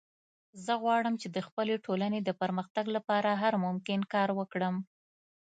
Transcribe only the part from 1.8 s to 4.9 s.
ټولنې د پرمختګ لپاره هر ممکن کار وکړم